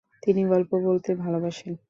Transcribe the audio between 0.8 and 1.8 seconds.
বলতে ভালবাসেন।